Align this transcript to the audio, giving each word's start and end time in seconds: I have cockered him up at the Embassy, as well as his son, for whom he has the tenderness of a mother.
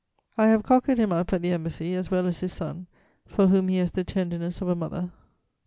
I 0.35 0.47
have 0.47 0.63
cockered 0.63 0.97
him 0.97 1.13
up 1.13 1.31
at 1.31 1.43
the 1.43 1.51
Embassy, 1.51 1.93
as 1.93 2.09
well 2.09 2.25
as 2.25 2.39
his 2.39 2.51
son, 2.53 2.87
for 3.27 3.45
whom 3.45 3.67
he 3.67 3.77
has 3.77 3.91
the 3.91 4.03
tenderness 4.03 4.59
of 4.59 4.67
a 4.67 4.73
mother. 4.75 5.11